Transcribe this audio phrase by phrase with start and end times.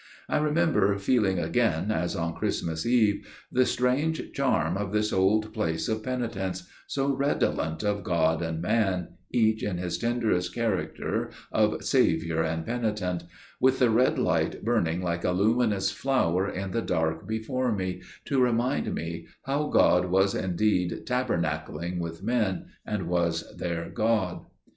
[0.27, 5.87] I remember feeling again, as on Christmas Eve, the strange charm of this old place
[5.87, 12.41] of penitence, so redolent of God and man, each in his tenderest character of Saviour
[12.43, 13.25] and penitent;
[13.59, 18.41] with the red light burning like a luminous flower in the dark before me, to
[18.41, 24.47] remind me how God was indeed tabernacling with men, and was their God.